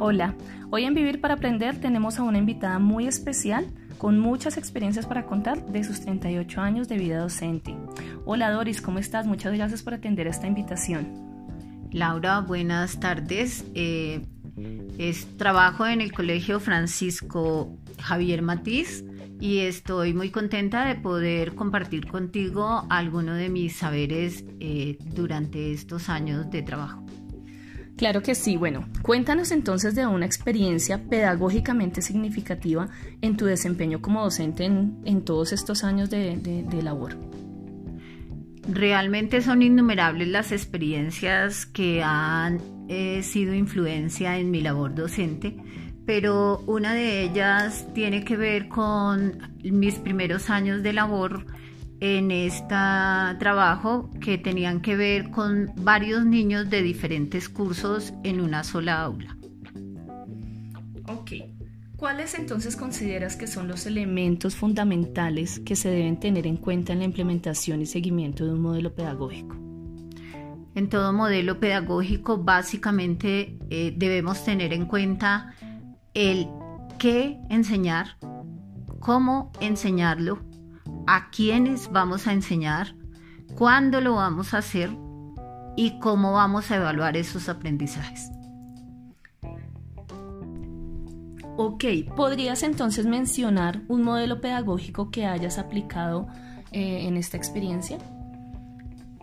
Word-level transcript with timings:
Hola, 0.00 0.36
hoy 0.70 0.84
en 0.84 0.94
Vivir 0.94 1.20
para 1.20 1.34
Aprender 1.34 1.80
tenemos 1.80 2.20
a 2.20 2.22
una 2.22 2.38
invitada 2.38 2.78
muy 2.78 3.08
especial 3.08 3.66
con 3.98 4.20
muchas 4.20 4.56
experiencias 4.56 5.06
para 5.06 5.26
contar 5.26 5.66
de 5.66 5.82
sus 5.82 6.00
38 6.02 6.60
años 6.60 6.86
de 6.86 6.98
vida 6.98 7.18
docente. 7.18 7.76
Hola 8.24 8.52
Doris, 8.52 8.80
¿cómo 8.80 9.00
estás? 9.00 9.26
Muchas 9.26 9.52
gracias 9.54 9.82
por 9.82 9.94
atender 9.94 10.28
esta 10.28 10.46
invitación. 10.46 11.88
Laura, 11.90 12.42
buenas 12.42 13.00
tardes. 13.00 13.64
Eh, 13.74 14.24
es, 14.98 15.36
trabajo 15.36 15.84
en 15.84 16.00
el 16.00 16.12
Colegio 16.12 16.60
Francisco 16.60 17.76
Javier 18.00 18.40
Matiz 18.40 19.04
y 19.40 19.58
estoy 19.58 20.14
muy 20.14 20.30
contenta 20.30 20.84
de 20.84 20.94
poder 20.94 21.56
compartir 21.56 22.06
contigo 22.06 22.86
algunos 22.88 23.36
de 23.36 23.48
mis 23.48 23.74
saberes 23.74 24.44
eh, 24.60 24.96
durante 25.12 25.72
estos 25.72 26.08
años 26.08 26.48
de 26.52 26.62
trabajo. 26.62 27.07
Claro 27.98 28.22
que 28.22 28.36
sí. 28.36 28.56
Bueno, 28.56 28.88
cuéntanos 29.02 29.50
entonces 29.50 29.96
de 29.96 30.06
una 30.06 30.24
experiencia 30.24 31.02
pedagógicamente 31.10 32.00
significativa 32.00 32.88
en 33.22 33.36
tu 33.36 33.44
desempeño 33.44 34.00
como 34.00 34.22
docente 34.22 34.66
en, 34.66 35.22
todos 35.24 35.52
estos 35.52 35.82
años 35.82 36.08
de, 36.08 36.80
labor. 36.80 37.16
Realmente 38.68 39.42
son 39.42 39.62
innumerables 39.62 40.28
las 40.28 40.52
experiencias 40.52 41.66
que 41.66 42.00
han 42.04 42.60
eh, 42.88 43.24
sido 43.24 43.52
influencia 43.52 44.38
en 44.38 44.52
mi 44.52 44.60
labor 44.60 44.94
docente, 44.94 45.56
pero 46.06 46.62
una 46.68 46.94
de 46.94 47.22
ellas 47.22 47.84
tiene 47.94 48.24
que 48.24 48.36
ver 48.36 48.68
con 48.68 49.38
mis 49.64 49.96
primeros 49.96 50.50
años 50.50 50.84
de 50.84 50.92
labor 50.92 51.46
en 52.00 52.30
este 52.30 52.74
trabajo 53.38 54.10
que 54.20 54.38
tenían 54.38 54.80
que 54.80 54.96
ver 54.96 55.30
con 55.30 55.72
varios 55.76 56.24
niños 56.24 56.70
de 56.70 56.82
diferentes 56.82 57.48
cursos 57.48 58.12
en 58.24 58.40
una 58.40 58.64
sola 58.64 59.02
aula. 59.02 59.36
Ok. 61.08 61.32
¿Cuáles 61.96 62.38
entonces 62.38 62.76
consideras 62.76 63.34
que 63.34 63.48
son 63.48 63.66
los 63.66 63.84
elementos 63.86 64.54
fundamentales 64.54 65.58
que 65.58 65.74
se 65.74 65.90
deben 65.90 66.20
tener 66.20 66.46
en 66.46 66.56
cuenta 66.56 66.92
en 66.92 67.00
la 67.00 67.04
implementación 67.04 67.82
y 67.82 67.86
seguimiento 67.86 68.44
de 68.44 68.52
un 68.52 68.60
modelo 68.60 68.94
pedagógico? 68.94 69.56
En 70.76 70.88
todo 70.88 71.12
modelo 71.12 71.58
pedagógico 71.58 72.38
básicamente 72.38 73.58
eh, 73.68 73.92
debemos 73.96 74.44
tener 74.44 74.72
en 74.72 74.86
cuenta 74.86 75.54
el 76.14 76.46
qué 77.00 77.36
enseñar, 77.50 78.16
cómo 79.00 79.50
enseñarlo, 79.60 80.38
a 81.10 81.30
quiénes 81.30 81.90
vamos 81.90 82.26
a 82.26 82.34
enseñar, 82.34 82.94
cuándo 83.56 84.02
lo 84.02 84.16
vamos 84.16 84.52
a 84.52 84.58
hacer 84.58 84.90
y 85.74 85.98
cómo 86.00 86.34
vamos 86.34 86.70
a 86.70 86.76
evaluar 86.76 87.16
esos 87.16 87.48
aprendizajes. 87.48 88.30
Ok, 91.56 91.84
¿podrías 92.14 92.62
entonces 92.62 93.06
mencionar 93.06 93.80
un 93.88 94.02
modelo 94.02 94.42
pedagógico 94.42 95.10
que 95.10 95.24
hayas 95.24 95.58
aplicado 95.58 96.28
eh, 96.72 97.06
en 97.08 97.16
esta 97.16 97.38
experiencia? 97.38 97.96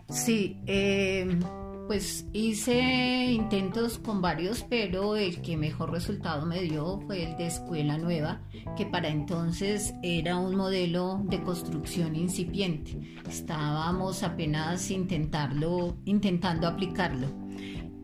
Sí, 0.10 0.58
eh, 0.66 1.40
pues 1.88 2.26
hice 2.34 3.32
intentos 3.32 4.00
con 4.00 4.22
varios, 4.22 4.66
pero 4.70 5.16
el 5.16 5.42
que 5.42 5.58
mejor 5.58 5.92
resultado 5.92 6.46
me 6.46 6.62
dio 6.62 7.00
fue 7.06 7.24
el 7.24 7.38
de 7.38 7.48
Escuela 7.48 7.98
Nueva, 7.98 8.42
que 8.76 8.86
para 8.86 9.10
entonces 9.10 9.94
era 10.02 10.38
un 10.38 10.56
modelo 10.56 11.22
de 11.26 11.42
construcción 11.44 12.16
incipiente. 12.16 12.98
Estábamos 13.30 14.24
apenas 14.24 14.90
intentarlo, 14.90 15.98
intentando 16.06 16.68
aplicarlo. 16.68 17.28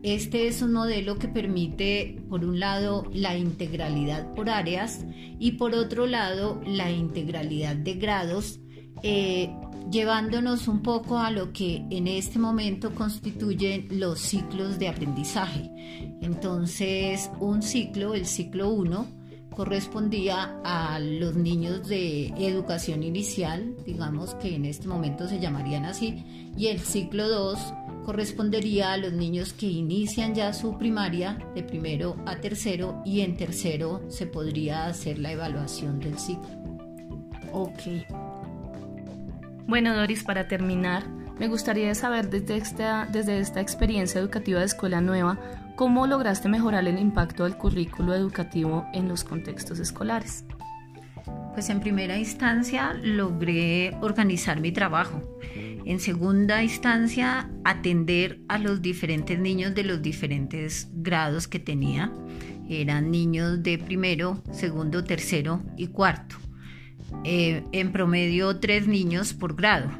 Este 0.02 0.48
es 0.48 0.62
un 0.62 0.72
modelo 0.72 1.18
que 1.18 1.28
permite, 1.28 2.20
por 2.28 2.44
un 2.44 2.58
lado, 2.58 3.04
la 3.12 3.36
integralidad 3.36 4.34
por 4.34 4.50
áreas 4.50 5.04
y 5.38 5.52
por 5.52 5.74
otro 5.74 6.06
lado, 6.06 6.60
la 6.66 6.90
integralidad 6.90 7.76
de 7.76 7.94
grados 7.94 8.60
eh, 9.04 9.54
llevándonos 9.90 10.68
un 10.68 10.82
poco 10.82 11.18
a 11.18 11.30
lo 11.30 11.52
que 11.52 11.84
en 11.90 12.06
este 12.06 12.38
momento 12.38 12.94
constituyen 12.94 13.88
los 13.90 14.20
ciclos 14.20 14.78
de 14.78 14.88
aprendizaje. 14.88 15.70
Entonces, 16.20 17.30
un 17.40 17.62
ciclo, 17.62 18.14
el 18.14 18.26
ciclo 18.26 18.70
1, 18.70 19.06
correspondía 19.52 20.58
a 20.64 20.98
los 20.98 21.36
niños 21.36 21.86
de 21.86 22.28
educación 22.38 23.02
inicial, 23.02 23.76
digamos 23.84 24.34
que 24.36 24.54
en 24.56 24.64
este 24.64 24.88
momento 24.88 25.28
se 25.28 25.40
llamarían 25.40 25.84
así, 25.84 26.24
y 26.56 26.68
el 26.68 26.80
ciclo 26.80 27.28
2 27.28 27.58
correspondería 28.04 28.92
a 28.92 28.96
los 28.96 29.12
niños 29.12 29.52
que 29.52 29.66
inician 29.66 30.34
ya 30.34 30.52
su 30.52 30.76
primaria 30.76 31.38
de 31.54 31.62
primero 31.62 32.16
a 32.26 32.40
tercero 32.40 33.00
y 33.04 33.20
en 33.20 33.36
tercero 33.36 34.02
se 34.08 34.26
podría 34.26 34.86
hacer 34.86 35.18
la 35.18 35.32
evaluación 35.32 36.00
del 36.00 36.18
ciclo. 36.18 36.50
Ok, 37.52 37.78
bueno, 39.66 39.94
Doris, 39.94 40.24
para 40.24 40.48
terminar, 40.48 41.04
me 41.38 41.48
gustaría 41.48 41.94
saber 41.94 42.30
desde 42.30 42.56
esta, 42.56 43.06
desde 43.10 43.38
esta 43.38 43.60
experiencia 43.60 44.20
educativa 44.20 44.60
de 44.60 44.66
Escuela 44.66 45.00
Nueva, 45.00 45.38
¿cómo 45.76 46.06
lograste 46.06 46.48
mejorar 46.48 46.86
el 46.86 46.98
impacto 46.98 47.44
del 47.44 47.56
currículo 47.56 48.14
educativo 48.14 48.86
en 48.92 49.08
los 49.08 49.24
contextos 49.24 49.78
escolares? 49.78 50.44
Pues 51.54 51.68
en 51.68 51.80
primera 51.80 52.16
instancia 52.18 52.94
logré 53.02 53.96
organizar 54.00 54.60
mi 54.60 54.72
trabajo. 54.72 55.22
En 55.84 56.00
segunda 56.00 56.62
instancia, 56.62 57.50
atender 57.64 58.40
a 58.48 58.58
los 58.58 58.82
diferentes 58.82 59.38
niños 59.38 59.74
de 59.74 59.84
los 59.84 60.00
diferentes 60.00 60.88
grados 60.92 61.48
que 61.48 61.58
tenía. 61.58 62.12
Eran 62.68 63.10
niños 63.10 63.62
de 63.62 63.78
primero, 63.78 64.42
segundo, 64.52 65.04
tercero 65.04 65.60
y 65.76 65.88
cuarto. 65.88 66.36
Eh, 67.24 67.62
en 67.72 67.92
promedio 67.92 68.58
tres 68.58 68.88
niños 68.88 69.32
por 69.32 69.54
grado, 69.54 69.90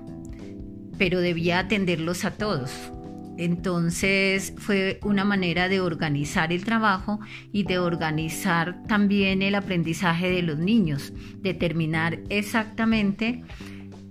pero 0.98 1.20
debía 1.20 1.60
atenderlos 1.60 2.24
a 2.24 2.32
todos. 2.32 2.92
Entonces 3.38 4.54
fue 4.58 5.00
una 5.02 5.24
manera 5.24 5.68
de 5.68 5.80
organizar 5.80 6.52
el 6.52 6.64
trabajo 6.64 7.20
y 7.50 7.64
de 7.64 7.78
organizar 7.78 8.82
también 8.86 9.40
el 9.42 9.54
aprendizaje 9.54 10.30
de 10.30 10.42
los 10.42 10.58
niños, 10.58 11.12
determinar 11.38 12.20
exactamente 12.28 13.42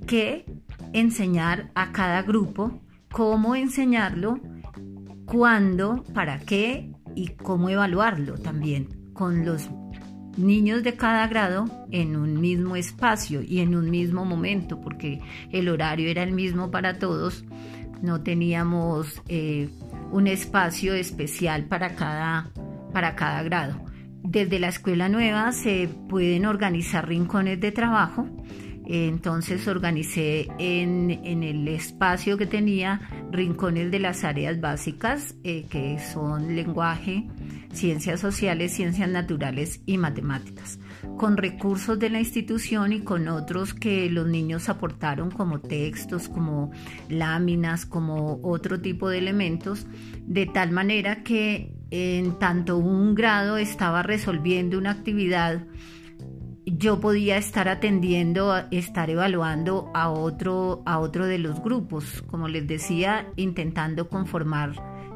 qué 0.07 0.45
enseñar 0.93 1.71
a 1.75 1.91
cada 1.91 2.23
grupo, 2.23 2.81
cómo 3.11 3.55
enseñarlo, 3.55 4.39
cuándo, 5.25 6.03
para 6.13 6.39
qué 6.39 6.91
y 7.15 7.29
cómo 7.29 7.69
evaluarlo 7.69 8.35
también 8.35 8.87
con 9.13 9.45
los 9.45 9.69
niños 10.37 10.83
de 10.83 10.95
cada 10.95 11.27
grado 11.27 11.65
en 11.91 12.15
un 12.15 12.39
mismo 12.39 12.75
espacio 12.75 13.41
y 13.41 13.59
en 13.59 13.75
un 13.75 13.89
mismo 13.89 14.25
momento, 14.25 14.79
porque 14.81 15.19
el 15.51 15.69
horario 15.69 16.09
era 16.09 16.23
el 16.23 16.31
mismo 16.31 16.71
para 16.71 16.99
todos, 16.99 17.43
no 18.01 18.21
teníamos 18.21 19.21
eh, 19.27 19.69
un 20.11 20.27
espacio 20.27 20.93
especial 20.93 21.65
para 21.65 21.95
cada, 21.95 22.51
para 22.93 23.15
cada 23.15 23.43
grado. 23.43 23.79
Desde 24.23 24.59
la 24.59 24.69
escuela 24.69 25.09
nueva 25.09 25.51
se 25.51 25.89
pueden 26.09 26.45
organizar 26.45 27.07
rincones 27.07 27.59
de 27.59 27.71
trabajo, 27.71 28.27
entonces 28.85 29.67
organicé 29.67 30.47
en, 30.57 31.11
el 31.11 31.67
espacio 31.67 32.37
que 32.37 32.45
tenía 32.45 33.01
rincones 33.31 33.89
de 33.89 33.99
las 33.99 34.23
áreas 34.23 34.59
básicas, 34.59 35.35
eh, 35.43 35.65
que 35.69 35.97
son 35.99 36.55
lenguaje, 36.55 37.27
ciencias 37.73 38.19
sociales, 38.19 38.73
ciencias 38.73 39.09
naturales 39.09 39.81
y 39.85 39.97
matemáticas, 39.97 40.79
con 41.17 41.37
recursos 41.37 41.99
de 41.99 42.09
la 42.09 42.19
institución 42.19 42.93
y 42.93 43.01
con 43.01 43.27
otros 43.27 43.73
que 43.73 44.09
los 44.09 44.27
niños 44.27 44.69
aportaron 44.69 45.31
como 45.31 45.59
textos, 45.59 46.29
como 46.29 46.71
láminas, 47.09 47.85
como 47.85 48.39
otro 48.43 48.81
tipo 48.81 49.09
de 49.09 49.17
elementos, 49.17 49.87
de 50.25 50.45
tal 50.45 50.71
manera 50.71 51.23
que 51.23 51.75
en 51.89 52.39
tanto 52.39 52.77
un 52.77 53.15
grado 53.15 53.57
estaba 53.57 54.03
resolviendo 54.03 54.77
una 54.77 54.91
actividad, 54.91 55.65
yo 56.65 56.99
podía 56.99 57.37
estar 57.37 57.67
atendiendo, 57.67 58.55
estar 58.71 59.09
evaluando 59.09 59.91
a 59.93 60.09
otro, 60.09 60.83
a 60.85 60.99
otro 60.99 61.25
de 61.25 61.39
los 61.39 61.61
grupos, 61.61 62.23
como 62.27 62.47
les 62.47 62.67
decía, 62.67 63.27
intentando 63.35 64.09
conformar 64.09 64.73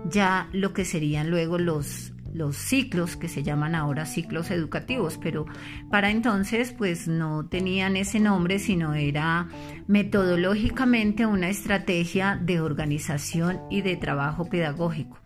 ya 0.09 0.49
lo 0.53 0.73
que 0.73 0.85
serían 0.85 1.29
luego 1.29 1.57
los, 1.57 2.14
los 2.35 2.57
ciclos 2.57 3.15
que 3.15 3.29
se 3.29 3.43
llaman 3.43 3.75
ahora 3.75 4.05
ciclos 4.05 4.51
educativos, 4.51 5.17
pero 5.17 5.45
para 5.89 6.11
entonces 6.11 6.73
pues 6.73 7.07
no 7.07 7.47
tenían 7.47 7.95
ese 7.95 8.19
nombre, 8.19 8.59
sino 8.59 8.93
era 8.93 9.47
metodológicamente 9.87 11.25
una 11.25 11.49
estrategia 11.49 12.39
de 12.41 12.59
organización 12.59 13.61
y 13.71 13.81
de 13.81 13.95
trabajo 13.95 14.45
pedagógico. 14.45 15.17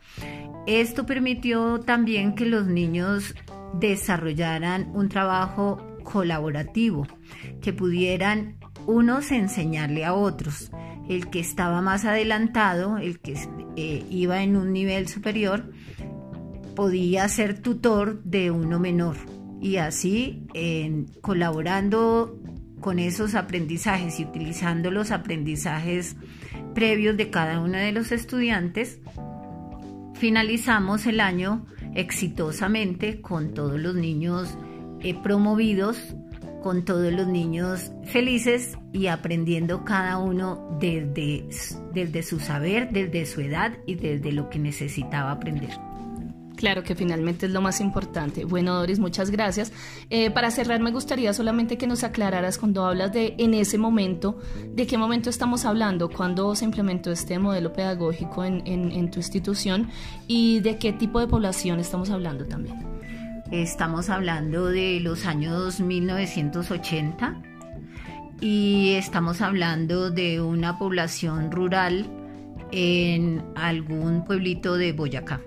Esto 0.67 1.06
permitió 1.06 1.79
también 1.79 2.35
que 2.35 2.45
los 2.45 2.67
niños 2.67 3.33
desarrollaran 3.79 4.91
un 4.94 5.09
trabajo 5.09 5.97
colaborativo, 6.03 7.07
que 7.61 7.73
pudieran 7.73 8.57
unos 8.85 9.31
enseñarle 9.31 10.06
a 10.06 10.13
otros. 10.13 10.71
El 11.07 11.29
que 11.31 11.39
estaba 11.39 11.81
más 11.81 12.06
adelantado, 12.06 12.97
el 12.97 13.19
que 13.19 13.33
eh, 13.75 14.06
iba 14.09 14.44
en 14.44 14.56
un 14.56 14.73
nivel 14.73 15.07
superior, 15.07 15.71
podía 16.79 17.27
ser 17.27 17.61
tutor 17.61 18.23
de 18.23 18.51
uno 18.51 18.79
menor. 18.79 19.17
Y 19.59 19.75
así, 19.75 20.47
colaborando 21.19 22.39
con 22.79 22.99
esos 22.99 23.35
aprendizajes 23.35 24.17
y 24.21 24.23
utilizando 24.23 24.89
los 24.89 25.11
aprendizajes 25.11 26.15
previos 26.73 27.17
de 27.17 27.29
cada 27.29 27.59
uno 27.59 27.77
de 27.77 27.91
los 27.91 28.13
estudiantes, 28.13 29.01
finalizamos 30.13 31.05
el 31.05 31.19
año 31.19 31.65
exitosamente 31.95 33.19
con 33.19 33.53
todos 33.53 33.77
los 33.77 33.95
niños 33.95 34.57
eh, 35.01 35.21
promovidos, 35.21 36.15
con 36.63 36.85
todos 36.85 37.11
los 37.11 37.27
niños 37.27 37.91
felices 38.05 38.77
y 38.93 39.07
aprendiendo 39.07 39.83
cada 39.83 40.17
uno 40.17 40.77
desde, 40.79 41.45
desde 41.93 42.23
su 42.23 42.39
saber, 42.39 42.91
desde 42.93 43.25
su 43.25 43.41
edad 43.41 43.73
y 43.85 43.95
desde 43.95 44.31
lo 44.31 44.49
que 44.49 44.59
necesitaba 44.59 45.31
aprender. 45.31 45.88
Claro 46.59 46.83
que 46.83 46.94
finalmente 46.94 47.45
es 47.45 47.53
lo 47.53 47.61
más 47.61 47.79
importante. 47.79 48.44
Bueno, 48.44 48.75
Doris, 48.75 49.00
muchas 49.00 49.31
gracias. 49.31 49.71
Eh, 50.09 50.29
para 50.29 50.51
cerrar, 50.51 50.81
me 50.81 50.91
gustaría 50.91 51.31
solamente 51.33 51.77
que 51.77 51.88
nos 51.88 52.03
aclararas 52.03 52.57
cuando 52.57 52.85
hablas 52.85 53.13
de 53.13 53.33
en 53.38 53.53
ese 53.53 53.77
momento, 53.77 54.38
de 54.75 54.85
qué 54.85 54.97
momento 54.97 55.29
estamos 55.29 55.63
hablando, 55.63 56.09
cuándo 56.09 56.53
se 56.56 56.65
implementó 56.65 57.13
este 57.13 57.39
modelo 57.39 57.71
pedagógico 57.71 58.44
en, 58.44 58.61
en 58.65 59.09
tu 59.09 59.19
institución 59.19 59.88
y 60.27 60.59
de 60.59 60.77
qué 60.77 60.91
tipo 60.91 61.21
de 61.21 61.27
población 61.27 61.79
estamos 61.79 62.09
hablando 62.09 62.45
también. 62.45 62.75
Estamos 63.51 64.09
hablando 64.09 64.65
de 64.65 65.00
los 65.00 65.25
años 65.25 65.79
1980 65.79 67.41
y 68.41 68.95
estamos 68.95 69.39
hablando 69.39 70.11
de 70.11 70.41
una 70.41 70.77
población 70.77 71.53
rural 71.53 72.06
en 72.73 73.45
algún 73.56 74.25
pueblito 74.25 74.75
de 74.75 74.91
Boyacá. 74.91 75.39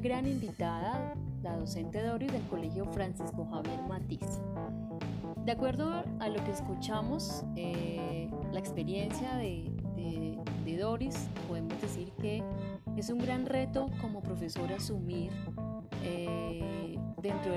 Gran 0.00 0.26
invitada, 0.26 1.14
la 1.40 1.56
docente 1.56 2.02
Doris 2.02 2.32
del 2.32 2.42
Colegio 2.48 2.84
Francisco 2.86 3.46
Javier 3.48 3.80
Matiz. 3.88 4.40
De 5.44 5.52
acuerdo 5.52 6.02
a 6.18 6.28
lo 6.28 6.42
que 6.42 6.50
escuchamos, 6.50 7.44
eh, 7.54 8.28
la 8.52 8.58
experiencia 8.58 9.36
de, 9.36 9.70
Doris, 10.80 11.28
podemos 11.46 11.80
decir 11.80 12.10
que 12.20 12.42
es 12.96 13.10
un 13.10 13.18
gran 13.18 13.46
reto 13.46 13.86
como 14.00 14.20
profesor 14.20 14.72
asumir 14.72 15.30
eh, 16.02 16.96
dentro, 17.20 17.52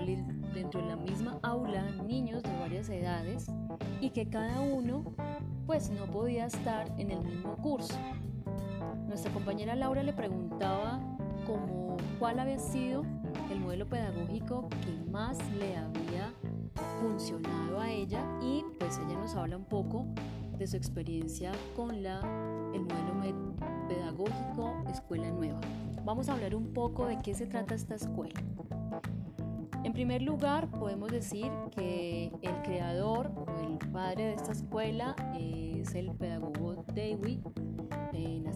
dentro 0.54 0.82
de 0.82 0.88
la 0.88 0.96
misma 0.96 1.40
aula 1.42 1.90
niños 2.06 2.44
de 2.44 2.52
varias 2.60 2.90
edades 2.90 3.48
y 4.02 4.10
que 4.10 4.28
cada 4.28 4.62
uno 4.62 5.16
pues 5.66 5.90
no 5.90 6.06
podía 6.06 6.46
estar 6.46 6.92
en 7.00 7.12
el 7.12 7.24
mismo 7.24 7.56
curso. 7.58 7.98
Nuestra 9.14 9.32
compañera 9.32 9.76
Laura 9.76 10.02
le 10.02 10.12
preguntaba 10.12 11.00
como 11.46 11.98
cuál 12.18 12.40
había 12.40 12.58
sido 12.58 13.04
el 13.52 13.60
modelo 13.60 13.88
pedagógico 13.88 14.68
que 14.70 15.12
más 15.12 15.38
le 15.52 15.78
había 15.78 16.34
funcionado 17.00 17.80
a 17.80 17.92
ella 17.92 18.26
y 18.42 18.66
pues 18.80 18.98
ella 18.98 19.16
nos 19.20 19.36
habla 19.36 19.58
un 19.58 19.66
poco 19.66 20.08
de 20.58 20.66
su 20.66 20.78
experiencia 20.78 21.52
con 21.76 22.02
la, 22.02 22.22
el 22.74 22.82
modelo 22.82 23.54
pedagógico 23.88 24.84
Escuela 24.92 25.30
Nueva. 25.30 25.62
Vamos 26.04 26.28
a 26.28 26.34
hablar 26.34 26.56
un 26.56 26.74
poco 26.74 27.06
de 27.06 27.20
qué 27.20 27.36
se 27.36 27.46
trata 27.46 27.76
esta 27.76 27.94
escuela. 27.94 28.42
En 29.84 29.94
primer 29.94 30.24
lugar, 30.24 30.72
podemos 30.72 31.12
decir 31.12 31.52
que 31.70 32.32
el 32.42 32.62
creador 32.64 33.32
o 33.36 33.46
el 33.60 33.78
padre 33.92 34.26
de 34.26 34.34
esta 34.34 34.54
escuela 34.54 35.16
es 35.38 35.94
el 35.94 36.10
pedagogo 36.14 36.84
Dewey, 36.96 37.40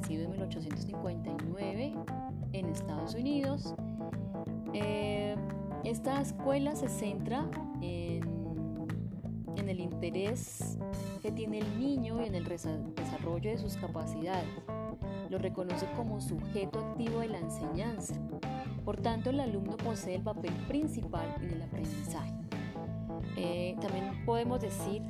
nacido 0.07 0.24
en 0.24 0.31
1859 0.31 1.94
en 2.54 2.69
Estados 2.69 3.13
Unidos. 3.13 3.75
Eh, 4.74 5.36
esta 5.83 6.21
escuela 6.21 6.75
se 6.77 6.88
centra 6.88 7.50
en, 7.81 8.24
el 9.68 9.81
interés 9.81 10.77
que 11.21 11.30
tiene 11.30 11.59
el 11.59 11.77
niño 11.77 12.21
y 12.24 12.27
en 12.27 12.36
el 12.36 12.45
desarrollo 12.45 13.51
de 13.51 13.57
sus 13.57 13.75
capacidades. 13.75 14.48
Lo 15.30 15.39
reconoce 15.39 15.86
como 15.98 16.21
sujeto 16.21 16.80
activo 16.80 17.19
de 17.19 17.27
la 17.27 17.39
enseñanza. 17.39 18.15
Por 18.86 19.01
tanto, 19.01 19.31
el 19.31 19.42
alumno 19.42 19.75
posee 19.75 20.15
el 20.15 20.24
papel 20.24 20.54
principal 20.69 21.36
en 21.42 21.51
el 21.51 21.62
aprendizaje. 21.63 22.33
Eh, 23.36 23.75
también 23.81 24.24
podemos 24.25 24.62
decir 24.62 25.01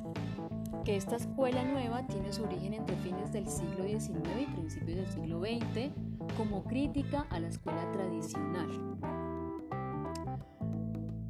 que 0.88 0.96
esta 0.96 1.16
escuela 1.16 1.62
nueva 1.64 2.02
tiene 2.06 2.32
su 2.32 2.44
origen 2.44 2.72
entre 2.72 2.96
fines 2.96 3.30
del 3.30 3.46
siglo 3.46 3.84
XIX 3.84 4.22
y 4.40 4.46
principios 4.46 4.96
del 4.96 5.06
siglo 5.08 5.40
XX 5.40 5.92
como 6.34 6.64
crítica 6.64 7.26
a 7.28 7.38
la 7.40 7.48
escuela 7.48 7.92
tradicional. 7.92 8.70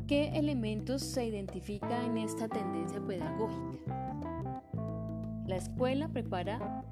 ¿Qué 0.06 0.28
elementos 0.38 1.02
se 1.02 1.24
identifica 1.24 2.04
en 2.04 2.18
esta 2.18 2.46
tendencia 2.46 3.04
pedagógica? 3.04 4.14
La 5.48 5.56
escuela 5.56 6.06
prepara 6.06 6.84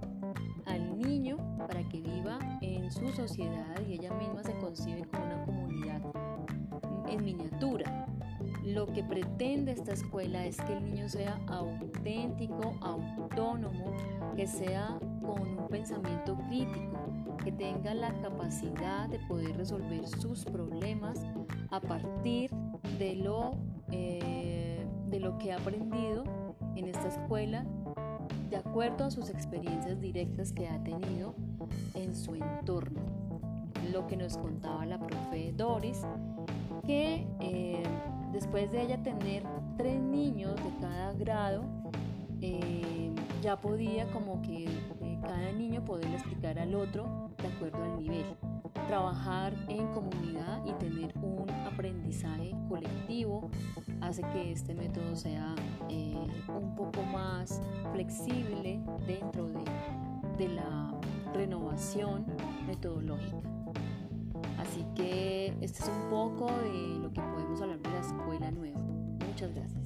al 0.64 0.98
niño 0.98 1.36
para 1.58 1.88
que 1.88 2.00
viva 2.00 2.40
en 2.62 2.90
su 2.90 3.12
sociedad 3.12 3.80
y 3.88 3.92
ella 3.92 4.12
misma 4.14 4.42
se 4.42 4.58
concibe 4.58 5.04
como 5.04 5.24
una 5.24 5.44
comunidad 5.44 6.02
en 7.08 7.24
miniatura. 7.24 8.08
Lo 8.66 8.84
que 8.86 9.04
pretende 9.04 9.70
esta 9.70 9.92
escuela 9.92 10.44
es 10.44 10.56
que 10.56 10.72
el 10.72 10.84
niño 10.84 11.08
sea 11.08 11.40
auténtico, 11.46 12.74
autónomo, 12.80 13.92
que 14.34 14.48
sea 14.48 14.98
con 15.24 15.56
un 15.56 15.68
pensamiento 15.68 16.36
crítico, 16.48 16.98
que 17.44 17.52
tenga 17.52 17.94
la 17.94 18.12
capacidad 18.20 19.08
de 19.08 19.20
poder 19.20 19.56
resolver 19.56 20.08
sus 20.08 20.44
problemas 20.44 21.20
a 21.70 21.80
partir 21.80 22.50
de 22.98 23.14
lo, 23.14 23.52
eh, 23.92 24.84
de 25.10 25.20
lo 25.20 25.38
que 25.38 25.52
ha 25.52 25.58
aprendido 25.58 26.24
en 26.74 26.88
esta 26.88 27.06
escuela, 27.06 27.64
de 28.50 28.56
acuerdo 28.56 29.04
a 29.04 29.12
sus 29.12 29.30
experiencias 29.30 30.00
directas 30.00 30.52
que 30.52 30.66
ha 30.66 30.82
tenido 30.82 31.36
en 31.94 32.16
su 32.16 32.34
entorno. 32.34 33.00
Lo 33.92 34.08
que 34.08 34.16
nos 34.16 34.36
contaba 34.36 34.84
la 34.86 34.98
profe 34.98 35.52
Doris, 35.52 36.02
que 36.84 37.28
eh, 37.38 37.84
después 38.32 38.70
de 38.72 38.82
ella 38.82 39.02
tener 39.02 39.42
tres 39.76 40.00
niños 40.00 40.54
de 40.56 40.70
cada 40.80 41.12
grado, 41.14 41.64
eh, 42.40 43.12
ya 43.42 43.56
podía 43.60 44.06
como 44.12 44.42
que 44.42 44.66
cada 45.22 45.52
niño 45.52 45.84
poder 45.84 46.12
explicar 46.12 46.58
al 46.58 46.74
otro 46.74 47.30
de 47.38 47.48
acuerdo 47.48 47.82
al 47.82 47.98
nivel. 47.98 48.24
Trabajar 48.86 49.54
en 49.68 49.86
comunidad 49.88 50.64
y 50.64 50.72
tener 50.74 51.12
un 51.18 51.50
aprendizaje 51.66 52.54
colectivo 52.68 53.50
hace 54.00 54.22
que 54.32 54.52
este 54.52 54.74
método 54.74 55.16
sea 55.16 55.54
eh, 55.88 56.16
un 56.48 56.74
poco 56.76 57.02
más 57.02 57.60
flexible 57.92 58.80
dentro 59.06 59.48
de, 59.48 59.64
de 60.38 60.48
la 60.54 60.94
renovación 61.34 62.26
metodológica. 62.66 63.50
Así 64.58 64.84
que 64.94 65.54
este 65.60 65.82
es 65.82 65.88
un 65.88 66.10
poco 66.10 66.46
de 66.46 66.98
lo 67.00 67.12
que 67.12 67.20
la 67.96 68.02
escuela 68.02 68.50
nueva. 68.50 68.78
Muchas 69.26 69.54
gracias. 69.54 69.82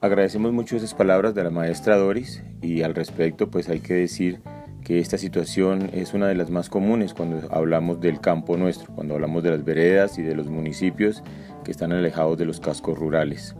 Agradecemos 0.00 0.52
mucho 0.52 0.76
esas 0.76 0.94
palabras 0.94 1.34
de 1.34 1.44
la 1.44 1.50
maestra 1.50 1.96
Doris 1.96 2.42
y 2.60 2.82
al 2.82 2.94
respecto 2.94 3.50
pues 3.50 3.68
hay 3.68 3.80
que 3.80 3.94
decir 3.94 4.40
que 4.84 4.98
esta 4.98 5.18
situación 5.18 5.90
es 5.92 6.14
una 6.14 6.28
de 6.28 6.34
las 6.34 6.50
más 6.50 6.68
comunes 6.68 7.14
cuando 7.14 7.48
hablamos 7.50 8.00
del 8.00 8.20
campo 8.20 8.56
nuestro, 8.56 8.92
cuando 8.94 9.14
hablamos 9.14 9.42
de 9.42 9.50
las 9.50 9.64
veredas 9.64 10.18
y 10.18 10.22
de 10.22 10.34
los 10.34 10.48
municipios 10.48 11.22
que 11.64 11.70
están 11.70 11.92
alejados 11.92 12.38
de 12.38 12.44
los 12.44 12.60
cascos 12.60 12.98
rurales. 12.98 13.54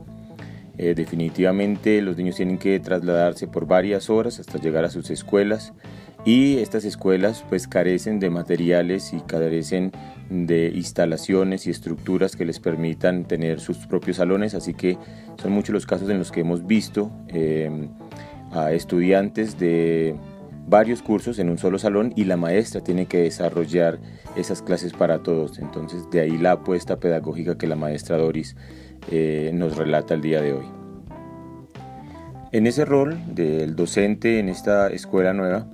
Eh, 0.78 0.94
definitivamente 0.94 2.00
los 2.00 2.16
niños 2.16 2.36
tienen 2.36 2.58
que 2.58 2.80
trasladarse 2.80 3.46
por 3.46 3.66
varias 3.66 4.08
horas 4.08 4.40
hasta 4.40 4.58
llegar 4.58 4.84
a 4.84 4.90
sus 4.90 5.10
escuelas 5.10 5.74
y 6.24 6.58
estas 6.58 6.84
escuelas 6.84 7.44
pues 7.48 7.68
carecen 7.68 8.20
de 8.20 8.30
materiales 8.30 9.12
y 9.12 9.20
carecen 9.20 9.92
de 10.30 10.72
instalaciones 10.74 11.66
y 11.66 11.70
estructuras 11.70 12.36
que 12.36 12.44
les 12.44 12.58
permitan 12.58 13.24
tener 13.24 13.60
sus 13.60 13.78
propios 13.86 14.16
salones, 14.16 14.54
así 14.54 14.72
que 14.72 14.96
son 15.40 15.52
muchos 15.52 15.74
los 15.74 15.84
casos 15.84 16.08
en 16.08 16.18
los 16.18 16.32
que 16.32 16.40
hemos 16.40 16.66
visto 16.66 17.10
em, 17.28 17.88
a 18.52 18.72
estudiantes 18.72 19.58
de 19.58 20.14
varios 20.66 21.02
cursos 21.02 21.38
en 21.38 21.50
un 21.50 21.58
solo 21.58 21.78
salón 21.78 22.12
y 22.16 22.24
la 22.24 22.36
maestra 22.36 22.82
tiene 22.82 23.06
que 23.06 23.18
desarrollar 23.18 23.98
esas 24.36 24.62
clases 24.62 24.92
para 24.92 25.22
todos. 25.22 25.58
Entonces 25.58 26.08
de 26.10 26.20
ahí 26.20 26.38
la 26.38 26.52
apuesta 26.52 26.98
pedagógica 26.98 27.58
que 27.58 27.66
la 27.66 27.76
maestra 27.76 28.16
Doris 28.16 28.56
eh, 29.10 29.50
nos 29.54 29.76
relata 29.76 30.14
el 30.14 30.20
día 30.20 30.40
de 30.40 30.52
hoy. 30.52 30.64
En 32.52 32.66
ese 32.66 32.84
rol 32.84 33.18
del 33.34 33.76
docente 33.76 34.38
en 34.38 34.48
esta 34.48 34.88
escuela 34.88 35.32
nueva, 35.32 35.66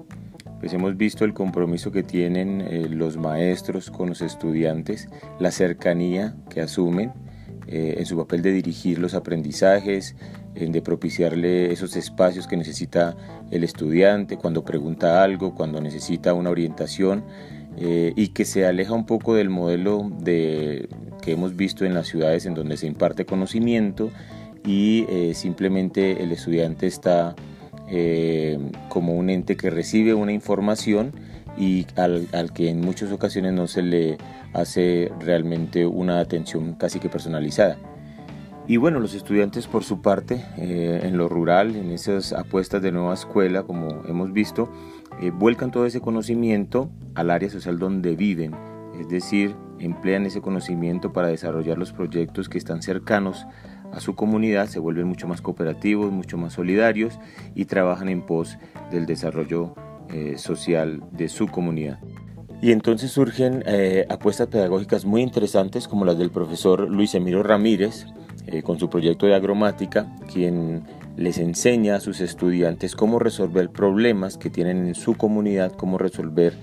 pues 0.61 0.73
hemos 0.73 0.97
visto 0.97 1.25
el 1.25 1.35
compromiso 1.35 1.92
que 1.92 2.02
tienen 2.02 2.61
eh, 2.61 2.88
los 2.88 3.16
maestros 3.16 3.90
con 3.90 4.09
los 4.09 4.23
estudiantes, 4.23 5.09
la 5.38 5.50
cercanía 5.50 6.35
que 6.50 6.61
asumen 6.61 7.12
eh, 7.66 7.97
en 7.99 8.07
su 8.07 8.16
papel 8.16 8.42
de 8.42 8.52
dirigir 8.52 8.99
los 8.99 9.14
aprendizajes, 9.14 10.16
de 10.54 10.82
propiciarle 10.82 11.72
esos 11.72 11.94
espacios 11.96 12.46
que 12.48 12.56
necesita 12.56 13.16
el 13.50 13.62
estudiante 13.62 14.36
cuando 14.36 14.64
pregunta 14.64 15.22
algo, 15.22 15.54
cuando 15.54 15.80
necesita 15.80 16.34
una 16.34 16.50
orientación 16.50 17.24
eh, 17.76 18.12
y 18.16 18.28
que 18.28 18.44
se 18.44 18.66
aleja 18.66 18.92
un 18.92 19.06
poco 19.06 19.34
del 19.34 19.50
modelo 19.50 20.10
de, 20.20 20.88
que 21.22 21.32
hemos 21.32 21.54
visto 21.54 21.84
en 21.84 21.94
las 21.94 22.08
ciudades 22.08 22.44
en 22.46 22.54
donde 22.54 22.76
se 22.76 22.86
imparte 22.86 23.24
conocimiento 23.24 24.10
y 24.64 25.06
simplemente 25.32 26.22
el 26.22 26.32
estudiante 26.32 26.86
está 26.86 27.34
eh, 27.90 28.58
como 28.90 29.14
un 29.14 29.30
ente 29.30 29.56
que 29.56 29.70
recibe 29.70 30.12
una 30.12 30.32
información 30.32 31.12
y 31.56 31.86
al, 31.96 32.52
que 32.52 32.68
en 32.68 32.82
muchas 32.82 33.10
ocasiones 33.12 33.54
no 33.54 33.66
se 33.66 33.80
le 33.80 34.18
hace 34.52 35.10
realmente 35.20 35.86
una 35.86 36.20
atención 36.20 36.74
casi 36.74 37.00
que 37.00 37.08
personalizada. 37.08 37.78
Y 38.68 38.76
bueno, 38.76 39.00
los 39.00 39.14
estudiantes 39.14 39.66
por 39.66 39.82
su 39.82 40.02
parte, 40.02 40.44
eh, 40.58 41.00
en 41.02 41.16
lo 41.16 41.26
rural, 41.30 41.75
en 41.75 41.90
esas 41.90 42.34
apuestas 42.34 42.82
de 42.82 42.92
nueva 42.92 43.14
escuela, 43.14 43.62
como 43.62 44.02
hemos 44.06 44.30
visto, 44.34 44.70
eh, 45.22 45.30
vuelcan 45.30 45.70
todo 45.70 45.87
ese 45.87 46.02
conocimiento 46.02 46.90
al 47.14 47.30
área 47.30 47.48
social 47.48 47.78
donde 47.78 48.14
viven, 48.14 48.54
es 49.00 49.08
decir, 49.08 49.56
emplean 49.78 50.26
ese 50.26 50.42
conocimiento 50.42 51.14
para 51.14 51.28
desarrollar 51.28 51.78
los 51.78 51.94
proyectos 51.94 52.50
que 52.50 52.58
están 52.58 52.82
cercanos 52.82 53.46
a 53.90 54.00
su 54.00 54.14
comunidad, 54.14 54.66
se 54.66 54.80
vuelven 54.80 55.06
mucho 55.06 55.26
más 55.26 55.40
cooperativos, 55.40 56.12
mucho 56.12 56.37
más 56.37 56.52
solidarios 56.52 57.18
y 57.54 57.64
trabajan 57.64 58.10
en 58.10 58.20
pos 58.20 58.58
del 58.90 59.06
desarrollo 59.06 59.75
eh, 60.12 60.37
social 60.37 61.02
de 61.12 61.30
su 61.30 61.48
comunidad. 61.48 62.00
Y 62.60 62.72
entonces 62.72 63.12
surgen 63.12 63.62
eh, 63.66 64.04
apuestas 64.10 64.48
pedagógicas 64.48 65.06
muy 65.06 65.22
interesantes 65.22 65.88
como 65.88 66.04
las 66.04 66.18
del 66.18 66.30
profesor 66.30 66.90
Luis 66.90 67.14
Emiro 67.14 67.42
Ramírez 67.42 68.04
eh, 68.48 68.62
con 68.62 68.78
su 68.78 68.90
proyecto 68.90 69.26
de 69.26 69.34
agromática, 69.34 70.06
quien 70.32 70.82
les 71.16 71.38
enseña 71.38 71.96
a 71.96 72.00
sus 72.00 72.20
estudiantes 72.20 72.96
cómo 72.96 73.18
resolver 73.18 73.70
problemas 73.70 74.36
que 74.36 74.50
tienen 74.50 74.86
en 74.86 74.94
su 74.94 75.14
comunidad, 75.14 75.72
cómo 75.72 75.98
resolver 75.98 76.54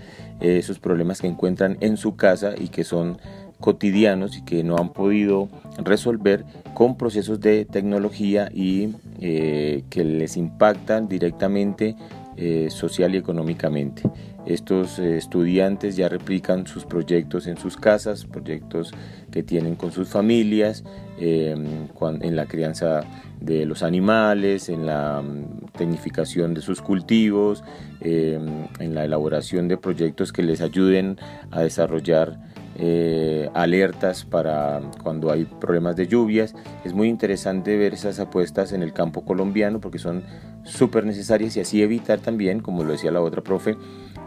esos 0.41 0.79
problemas 0.79 1.21
que 1.21 1.27
encuentran 1.27 1.77
en 1.79 1.95
su 1.95 2.17
casa 2.17 2.55
y 2.57 2.67
que 2.67 2.83
son 2.83 3.17
cotidianos 3.59 4.37
y 4.37 4.43
que 4.43 4.63
no 4.63 4.77
han 4.77 4.89
podido 4.89 5.49
resolver 5.83 6.45
con 6.73 6.97
procesos 6.97 7.39
de 7.39 7.65
tecnología 7.65 8.49
y 8.53 8.89
eh, 9.21 9.83
que 9.89 10.03
les 10.03 10.37
impactan 10.37 11.07
directamente 11.07 11.95
eh, 12.37 12.67
social 12.69 13.15
y 13.15 13.17
económicamente. 13.17 14.03
Estos 14.45 14.99
eh, 14.99 15.17
estudiantes 15.17 15.95
ya 15.95 16.09
replican 16.09 16.67
sus 16.67 16.85
proyectos 16.85 17.47
en 17.47 17.57
sus 17.57 17.77
casas, 17.77 18.25
proyectos 18.25 18.91
que 19.31 19.41
tienen 19.41 19.75
con 19.75 19.91
sus 19.91 20.09
familias, 20.09 20.83
em, 21.17 21.87
en 22.21 22.35
la 22.35 22.45
crianza 22.45 23.03
de 23.39 23.65
los 23.65 23.83
animales, 23.83 24.69
en 24.69 24.85
la 24.85 25.21
mm, 25.21 25.71
tecnificación 25.77 26.53
de 26.53 26.61
sus 26.61 26.81
cultivos, 26.81 27.63
em, 28.01 28.67
en 28.79 28.93
la 28.93 29.05
elaboración 29.05 29.67
de 29.67 29.77
proyectos 29.77 30.31
que 30.31 30.43
les 30.43 30.61
ayuden 30.61 31.17
a 31.51 31.61
desarrollar 31.61 32.37
eh, 32.77 33.49
alertas 33.53 34.25
para 34.25 34.81
cuando 35.01 35.31
hay 35.31 35.45
problemas 35.45 35.95
de 35.95 36.07
lluvias. 36.07 36.53
Es 36.83 36.93
muy 36.93 37.07
interesante 37.07 37.77
ver 37.77 37.93
esas 37.93 38.19
apuestas 38.19 38.73
en 38.73 38.83
el 38.83 38.93
campo 38.93 39.23
colombiano 39.23 39.79
porque 39.79 39.97
son 39.97 40.23
súper 40.63 41.05
necesarias 41.05 41.55
y 41.57 41.61
así 41.61 41.81
evitar 41.81 42.19
también, 42.19 42.59
como 42.59 42.83
lo 42.83 42.91
decía 42.91 43.11
la 43.11 43.21
otra 43.21 43.41
profe, 43.41 43.77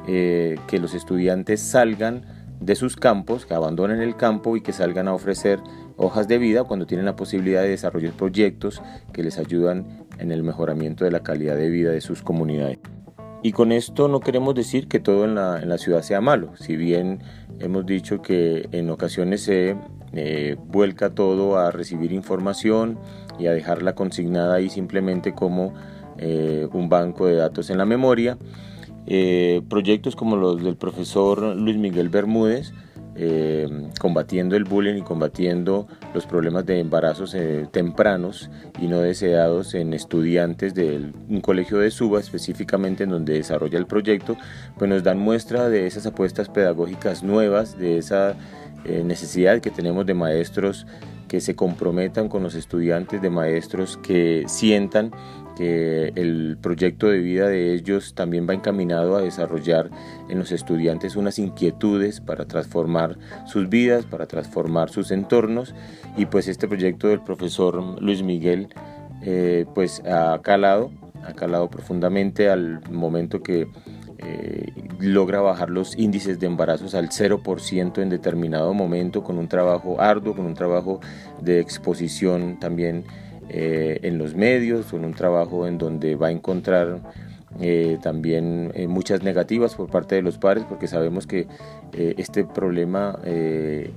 eh, 0.06 0.56
que 0.66 0.78
los 0.78 0.94
estudiantes 0.94 1.60
salgan 1.60 2.24
de 2.60 2.74
sus 2.74 2.96
campos, 2.96 3.46
que 3.46 3.54
abandonen 3.54 4.00
el 4.00 4.16
campo 4.16 4.56
y 4.56 4.62
que 4.62 4.72
salgan 4.72 5.08
a 5.08 5.14
ofrecer 5.14 5.60
hojas 5.96 6.26
de 6.28 6.38
vida 6.38 6.64
cuando 6.64 6.86
tienen 6.86 7.06
la 7.06 7.16
posibilidad 7.16 7.62
de 7.62 7.68
desarrollar 7.68 8.12
proyectos 8.12 8.82
que 9.12 9.22
les 9.22 9.38
ayudan 9.38 10.06
en 10.18 10.32
el 10.32 10.42
mejoramiento 10.42 11.04
de 11.04 11.10
la 11.10 11.20
calidad 11.20 11.56
de 11.56 11.68
vida 11.68 11.90
de 11.90 12.00
sus 12.00 12.22
comunidades. 12.22 12.78
Y 13.42 13.52
con 13.52 13.72
esto 13.72 14.08
no 14.08 14.20
queremos 14.20 14.54
decir 14.54 14.88
que 14.88 14.98
todo 14.98 15.24
en 15.24 15.34
la, 15.36 15.62
en 15.62 15.68
la 15.68 15.78
ciudad 15.78 16.02
sea 16.02 16.20
malo, 16.20 16.52
si 16.56 16.76
bien 16.76 17.20
hemos 17.60 17.86
dicho 17.86 18.20
que 18.20 18.68
en 18.72 18.90
ocasiones 18.90 19.42
se 19.42 19.76
eh, 20.12 20.56
vuelca 20.66 21.10
todo 21.10 21.58
a 21.58 21.70
recibir 21.70 22.12
información 22.12 22.98
y 23.38 23.46
a 23.46 23.52
dejarla 23.52 23.94
consignada 23.94 24.56
ahí 24.56 24.70
simplemente 24.70 25.34
como 25.34 25.74
eh, 26.18 26.66
un 26.72 26.88
banco 26.88 27.26
de 27.26 27.36
datos 27.36 27.70
en 27.70 27.78
la 27.78 27.84
memoria. 27.84 28.38
Eh, 29.06 29.62
proyectos 29.68 30.16
como 30.16 30.36
los 30.36 30.62
del 30.62 30.76
profesor 30.76 31.56
Luis 31.56 31.76
Miguel 31.76 32.08
Bermúdez, 32.08 32.72
eh, 33.20 33.68
combatiendo 33.98 34.54
el 34.54 34.62
bullying 34.62 34.98
y 34.98 35.02
combatiendo 35.02 35.88
los 36.14 36.24
problemas 36.24 36.64
de 36.66 36.78
embarazos 36.78 37.34
eh, 37.34 37.66
tempranos 37.70 38.48
y 38.80 38.86
no 38.86 39.00
deseados 39.00 39.74
en 39.74 39.92
estudiantes 39.92 40.72
de 40.72 41.10
un 41.28 41.40
colegio 41.40 41.78
de 41.78 41.90
Suba, 41.90 42.20
específicamente 42.20 43.02
en 43.02 43.10
donde 43.10 43.32
desarrolla 43.32 43.76
el 43.76 43.86
proyecto, 43.86 44.36
pues 44.78 44.88
nos 44.88 45.02
dan 45.02 45.18
muestra 45.18 45.68
de 45.68 45.88
esas 45.88 46.06
apuestas 46.06 46.48
pedagógicas 46.48 47.24
nuevas, 47.24 47.76
de 47.76 47.98
esa 47.98 48.36
eh, 48.84 49.02
necesidad 49.04 49.60
que 49.60 49.72
tenemos 49.72 50.06
de 50.06 50.14
maestros 50.14 50.86
que 51.28 51.40
se 51.40 51.54
comprometan 51.54 52.28
con 52.28 52.42
los 52.42 52.54
estudiantes, 52.54 53.22
de 53.22 53.30
maestros 53.30 53.98
que 53.98 54.44
sientan 54.46 55.12
que 55.56 56.12
el 56.14 56.56
proyecto 56.60 57.08
de 57.08 57.18
vida 57.18 57.48
de 57.48 57.74
ellos 57.74 58.14
también 58.14 58.48
va 58.48 58.54
encaminado 58.54 59.16
a 59.16 59.22
desarrollar 59.22 59.90
en 60.28 60.38
los 60.38 60.52
estudiantes 60.52 61.16
unas 61.16 61.40
inquietudes 61.40 62.20
para 62.20 62.46
transformar 62.46 63.18
sus 63.44 63.68
vidas, 63.68 64.04
para 64.06 64.26
transformar 64.26 64.88
sus 64.88 65.10
entornos. 65.10 65.74
Y 66.16 66.26
pues 66.26 66.46
este 66.46 66.68
proyecto 66.68 67.08
del 67.08 67.22
profesor 67.22 68.00
Luis 68.00 68.22
Miguel 68.22 68.68
eh, 69.22 69.66
pues 69.74 70.00
ha 70.06 70.40
calado, 70.42 70.92
ha 71.24 71.32
calado 71.32 71.68
profundamente 71.68 72.48
al 72.48 72.80
momento 72.90 73.42
que 73.42 73.66
logra 74.98 75.40
bajar 75.40 75.70
los 75.70 75.96
índices 75.96 76.40
de 76.40 76.46
embarazos 76.46 76.94
al 76.94 77.08
0% 77.08 78.02
en 78.02 78.08
determinado 78.08 78.74
momento 78.74 79.22
con 79.22 79.38
un 79.38 79.48
trabajo 79.48 80.00
arduo, 80.00 80.34
con 80.34 80.46
un 80.46 80.54
trabajo 80.54 81.00
de 81.40 81.60
exposición 81.60 82.58
también 82.58 83.04
eh, 83.50 84.00
en 84.02 84.18
los 84.18 84.34
medios, 84.34 84.86
con 84.86 85.04
un 85.04 85.14
trabajo 85.14 85.66
en 85.66 85.78
donde 85.78 86.16
va 86.16 86.28
a 86.28 86.30
encontrar 86.30 87.00
eh, 87.60 87.98
también 88.02 88.72
eh, 88.74 88.86
muchas 88.86 89.22
negativas 89.22 89.74
por 89.74 89.88
parte 89.88 90.16
de 90.16 90.22
los 90.22 90.36
padres 90.36 90.64
porque 90.68 90.86
sabemos 90.86 91.26
que 91.26 91.46
este 91.90 92.44
problema 92.44 93.18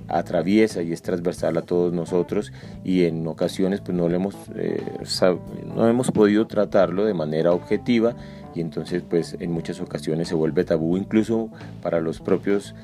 atraviesa 0.08 0.82
y 0.82 0.92
es 0.92 1.02
transversal 1.02 1.58
a 1.58 1.62
todos 1.62 1.92
nosotros 1.92 2.50
y 2.82 3.04
en 3.04 3.26
ocasiones 3.26 3.82
pues 3.82 3.94
no, 3.94 4.08
hemos, 4.08 4.34
no 5.76 5.86
hemos 5.86 6.10
podido 6.10 6.46
tratarlo 6.46 7.04
de 7.04 7.12
manera 7.12 7.52
objetiva 7.52 8.16
y 8.54 8.60
entonces 8.60 9.02
pues 9.08 9.36
en 9.40 9.50
muchas 9.50 9.80
ocasiones 9.80 10.28
se 10.28 10.34
vuelve 10.34 10.64
tabú 10.64 10.96
incluso 10.96 11.50
para 11.82 12.00
los 12.00 12.20
propios 12.20 12.74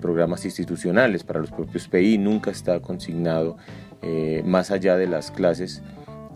programas 0.00 0.44
institucionales, 0.44 1.24
para 1.24 1.40
los 1.40 1.50
propios 1.50 1.88
PI 1.88 2.18
nunca 2.18 2.50
está 2.50 2.80
consignado 2.80 3.56
más 4.44 4.70
allá 4.70 4.96
de 4.96 5.06
las 5.06 5.30
clases 5.30 5.82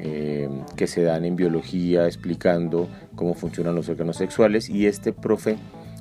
eh, 0.00 0.48
que 0.76 0.86
se 0.86 1.02
dan 1.02 1.24
en 1.24 1.34
biología 1.34 2.06
explicando 2.06 2.88
cómo 3.16 3.34
funcionan 3.34 3.74
los 3.74 3.88
órganos 3.88 4.16
sexuales 4.16 4.70
y 4.70 4.86
este 4.86 5.12
profe, 5.12 5.56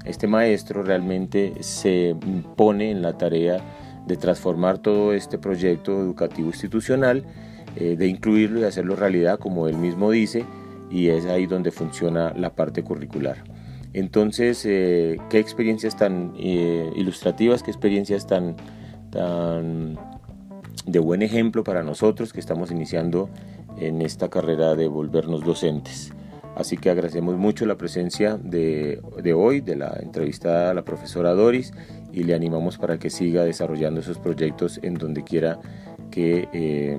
este 0.05 0.27
maestro 0.27 0.83
realmente 0.83 1.53
se 1.61 2.15
pone 2.55 2.91
en 2.91 3.01
la 3.01 3.17
tarea 3.17 3.59
de 4.05 4.15
transformar 4.15 4.77
todo 4.77 5.13
este 5.13 5.39
proyecto 5.39 5.99
educativo 5.99 6.49
institucional, 6.49 7.23
eh, 7.75 7.95
de 7.97 8.07
incluirlo 8.07 8.59
y 8.59 8.65
hacerlo 8.65 8.95
realidad 8.95 9.39
como 9.39 9.67
él 9.67 9.77
mismo 9.77 10.11
dice 10.11 10.45
y 10.89 11.09
es 11.09 11.25
ahí 11.25 11.45
donde 11.45 11.71
funciona 11.71 12.33
la 12.35 12.55
parte 12.55 12.83
curricular. 12.83 13.43
Entonces, 13.93 14.63
eh, 14.65 15.17
qué 15.29 15.39
experiencias 15.39 15.95
tan 15.95 16.33
ilustrativas, 16.37 17.63
qué 17.63 17.71
experiencias 17.71 18.27
tan, 18.27 18.55
tan 19.09 19.97
de 20.85 20.99
buen 20.99 21.21
ejemplo 21.21 21.63
para 21.63 21.83
nosotros 21.83 22.33
que 22.33 22.39
estamos 22.39 22.71
iniciando 22.71 23.29
en 23.79 24.01
esta 24.01 24.29
carrera 24.29 24.75
de 24.75 24.87
volvernos 24.87 25.43
docentes. 25.43 26.13
Así 26.55 26.75
que 26.75 26.89
agradecemos 26.89 27.37
mucho 27.37 27.67
la 27.67 27.77
presencia 27.77 28.35
de, 28.35 28.99
hoy, 29.35 29.61
de 29.61 29.75
la 29.75 29.95
entrevistada 30.01 30.71
a 30.71 30.73
la 30.73 30.83
profesora 30.83 31.33
Doris, 31.33 31.71
y 32.11 32.23
le 32.23 32.33
animamos 32.33 32.79
para 32.79 32.97
que 32.97 33.11
siga 33.11 33.43
desarrollando 33.43 33.99
esos 33.99 34.17
proyectos 34.17 34.79
en 34.81 34.95
donde 34.95 35.23
quiera 35.23 35.59
que 36.09 36.49
eh, 36.53 36.97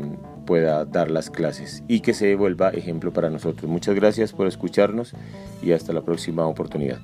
pueda 0.49 0.87
dar 0.87 1.11
las 1.11 1.29
clases 1.29 1.83
y 1.89 2.01
que 2.01 2.15
se 2.15 2.35
vuelva 2.35 2.71
ejemplo 2.71 3.13
para 3.13 3.29
nosotros. 3.29 3.71
Muchas 3.71 3.95
gracias 3.95 4.33
por 4.33 4.47
escucharnos 4.47 5.13
y 5.63 5.73
hasta 5.73 5.93
la 5.93 6.01
próxima 6.01 6.47
oportunidad. 6.47 7.01